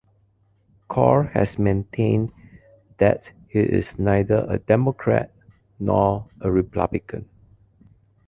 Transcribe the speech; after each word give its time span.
Core 0.87 1.25
has 1.25 1.59
maintained 1.59 2.31
that 2.97 3.31
he 3.49 3.59
is 3.59 3.99
neither 3.99 4.47
a 4.49 4.57
Democrat 4.57 5.31
nor 5.77 6.27
a 6.39 6.49
Republican. 6.49 7.29